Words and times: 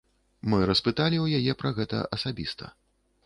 Мы 0.51 0.59
распыталі 0.69 1.17
ў 1.25 1.41
яе 1.41 1.53
пра 1.61 1.71
гэта 1.79 2.01
асабіста. 2.17 2.73